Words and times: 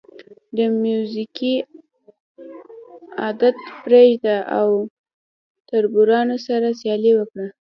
د 0.55 0.57
موزیګي 0.81 1.55
عادت 3.21 3.57
پرېږده 3.83 4.37
او 4.57 4.69
تربورانو 5.69 6.35
سره 6.47 6.67
سیالي 6.79 7.11
وکړه. 7.15 7.47